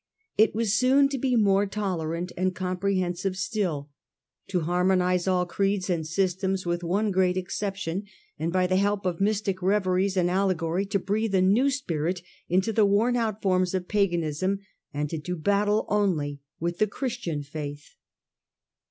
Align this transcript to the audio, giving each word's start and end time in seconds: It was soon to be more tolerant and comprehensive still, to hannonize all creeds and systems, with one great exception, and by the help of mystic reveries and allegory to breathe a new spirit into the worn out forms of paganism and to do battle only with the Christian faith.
It 0.35 0.55
was 0.55 0.73
soon 0.73 1.09
to 1.09 1.19
be 1.19 1.35
more 1.35 1.67
tolerant 1.67 2.31
and 2.35 2.55
comprehensive 2.55 3.37
still, 3.37 3.91
to 4.47 4.61
hannonize 4.61 5.27
all 5.27 5.45
creeds 5.45 5.91
and 5.91 6.07
systems, 6.07 6.65
with 6.65 6.83
one 6.83 7.11
great 7.11 7.37
exception, 7.37 8.05
and 8.39 8.51
by 8.51 8.65
the 8.65 8.77
help 8.77 9.05
of 9.05 9.21
mystic 9.21 9.61
reveries 9.61 10.17
and 10.17 10.27
allegory 10.27 10.87
to 10.87 10.97
breathe 10.97 11.35
a 11.35 11.41
new 11.43 11.69
spirit 11.69 12.23
into 12.49 12.73
the 12.73 12.83
worn 12.83 13.15
out 13.15 13.43
forms 13.43 13.75
of 13.75 13.87
paganism 13.87 14.61
and 14.91 15.07
to 15.11 15.19
do 15.19 15.35
battle 15.35 15.85
only 15.87 16.41
with 16.59 16.79
the 16.79 16.87
Christian 16.87 17.43
faith. 17.43 17.93